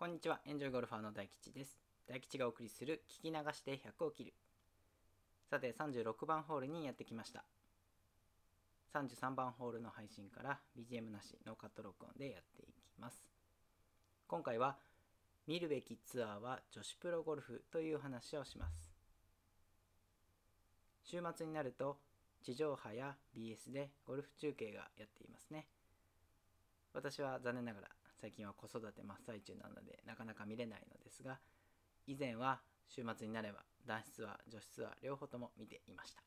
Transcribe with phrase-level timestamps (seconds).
[0.00, 1.78] こんにちは、エンジョイゴルファーの大吉です。
[2.08, 4.32] 大吉がお送りする聞き流して100を切る。
[5.50, 7.44] さて、36番ホールにやってきました。
[8.94, 13.28] 33番ホールの配信から BGM なしノーカット録音でやっていきます。
[14.26, 14.78] 今回は、
[15.46, 18.90] 見るべきツアーは女子プロゴルフという話をします。
[21.04, 21.98] 週末になると、
[22.42, 25.66] 地上波や BS でゴルフ中継がやっていますね。
[26.94, 27.88] 私は残念ながら
[28.20, 31.38] 最近は子育て真っ最中なのでなかなか見れないのですが
[32.06, 36.22] 以前は週末になれば男子ツアー女子ツアー両方とも見ていました。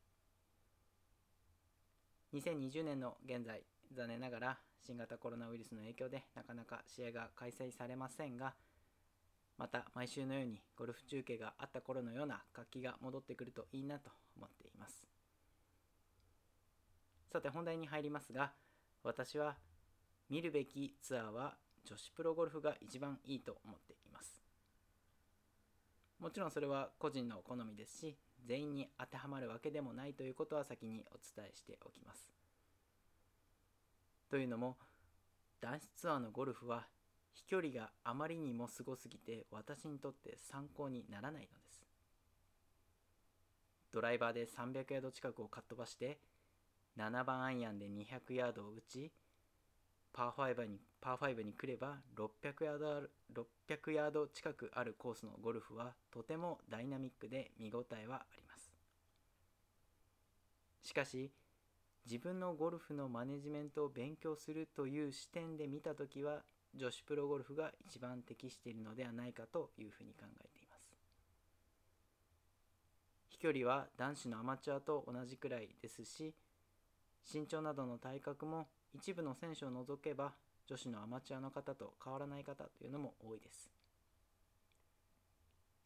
[2.34, 3.62] 2020年の現在
[3.96, 8.54] 残念ながら新型コロナウイルスの影響でなかなか試合が開催されませんが
[9.58, 15.04] また毎週のようにゴルフ中継があった頃のような活気が戻ってくるといいなと思っています。
[17.32, 18.52] さて本題に入りますが
[19.04, 19.56] 私は
[20.30, 24.42] 見るべきツアーは女子プロゴルフが一番いいと思っています。
[26.20, 32.30] もちろんそれは個人の好みですし全員に当てはまるわけでもないということは先にお伝えしておきます。
[34.30, 34.78] というのも
[35.62, 36.88] 男子ツアーのゴルフは
[37.34, 41.84] 飛距離があまりにもすごすぎて私にとって参考にならないのです。
[43.92, 46.18] ドライバーで300ヤード近くをかっ飛ばして
[46.98, 49.12] 7番アイアンで200ヤードを打ち
[50.14, 58.72] パー5にパー5に来れば600ヤードある600ヤード近くあるコースのゴルフはとてもダイナミックで見応えはあります。
[60.84, 61.32] しかし
[62.06, 66.44] 自分のゴルフのマネジメントを勉強するという視点で見た時は
[66.76, 70.92] 女子プロゴルフが一番適しているのではないかというふうに考えています。
[73.30, 76.34] 飛距離は男子のアマチュアと同じくらいですし
[77.32, 80.34] 身長などの体格も一部の選手を除けば
[80.68, 83.70] 女子のアマチュアの方と変わらない方というのも多いです。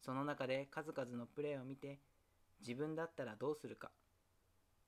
[0.00, 1.98] その中で数々のプレーを見て
[2.60, 3.90] 自分だったらどうするか。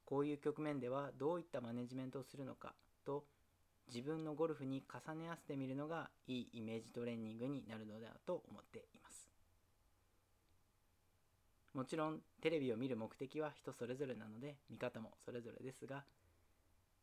[0.05, 2.75] こういう局面ではどういったマネジメントをするのか
[3.05, 3.25] と
[3.87, 9.29] 自分のゴルフに重ね合わせてみるのがいいイメージトレーニングになるのではと思っています。
[11.75, 16.03] もちろんテレビを見る目的は人それぞれなので見方もそれぞれですが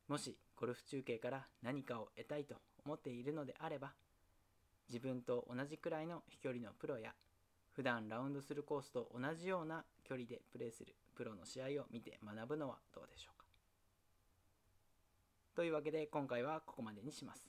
[0.08, 3.92] もしゴルフ中継から何かを得たいと思っているのであれば
[4.88, 7.12] 自分と同じくらいの飛距離のプロや
[7.74, 13.46] 普段ラウンドするコースと同じような距離でプレーするプロの試合を見て学ぶのはどうでしょうか。
[15.56, 17.48] というわけで今回はここまでにします。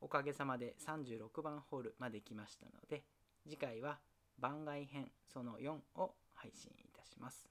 [0.00, 3.02] おかげさまで36番ホールまで来ましたので
[3.44, 3.98] 次回は
[4.38, 7.48] 番外編その4を配信いたします。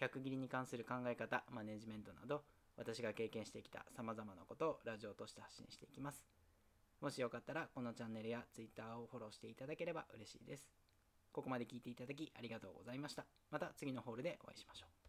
[0.00, 2.42] 100切りに関する考え方、マネジメントなど、
[2.76, 6.24] 私が経験してきた様々なことをラジオとして発信していきます。
[7.00, 10.70] もしよかったら、このチャンネルや Twitter をフォローしていただければ嬉しいです。
[11.32, 13.26] ここまで聞いていただきありがとうございました。
[13.50, 15.03] また次のホールでお会いしましょう。